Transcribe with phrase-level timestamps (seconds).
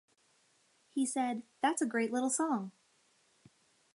[0.89, 2.71] He said: 'That's a great little song.